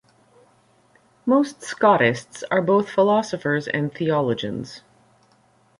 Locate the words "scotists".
1.59-2.41